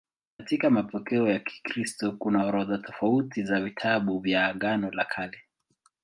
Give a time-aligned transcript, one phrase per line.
[0.37, 5.37] Katika mapokeo ya Kikristo kuna orodha tofauti za vitabu vya Agano la Kale.